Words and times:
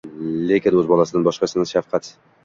Lekin 0.51 0.77
o'z 0.79 0.87
bolasidan 0.91 1.27
boshqasini 1.27 1.67
shafqat 1.73 2.09